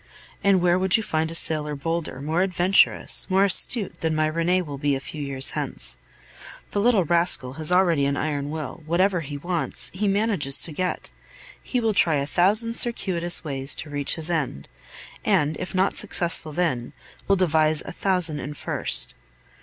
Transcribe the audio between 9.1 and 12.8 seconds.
he wants he manages to get; he will try a thousand